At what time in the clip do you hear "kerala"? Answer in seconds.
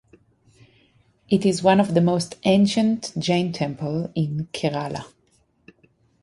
4.51-5.03